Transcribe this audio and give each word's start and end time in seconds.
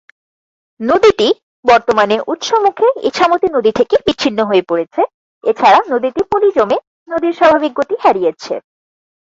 নদীটি 0.79 1.27
বর্তমানে 1.65 2.15
উৎস 2.27 2.49
মুখে 2.65 2.87
ইছামতি 3.09 3.47
নদী 3.55 3.71
থেকে 3.71 3.95
বিছিন্ন 4.05 4.39
হয়ে 4.43 4.63
পড়েছে 4.69 5.01
এছাড়া 5.43 5.79
নদীটিতে 5.91 6.23
পলি 6.31 6.49
জমে 6.55 6.77
নদীর 7.09 7.33
স্বাভাবিক 7.33 7.71
গতি 7.79 7.95
হারিয়েছে। 8.03 8.53